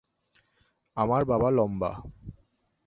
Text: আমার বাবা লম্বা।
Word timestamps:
আমার 0.97 1.21
বাবা 1.25 1.49
লম্বা। 1.51 1.91